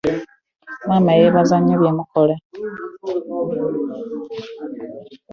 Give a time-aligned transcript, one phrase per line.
[0.87, 2.35] Maama yeebaza nnyo bye mukola.